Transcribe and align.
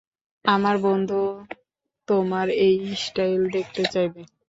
আমার 0.45 0.75
বন্ধুও 0.83 1.29
তোমার 2.07 2.47
এই 2.65 2.75
স্টাইল 3.03 3.41
দেখতে 3.49 3.83
চাইবে। 3.85 4.21